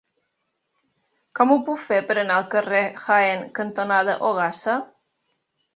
Com 1.39 1.53
ho 1.55 1.59
puc 1.67 1.83
fer 1.91 2.01
per 2.09 2.15
anar 2.23 2.39
al 2.41 2.49
carrer 2.57 2.83
Jaén 3.05 3.47
cantonada 3.61 4.19
Ogassa? 4.33 4.85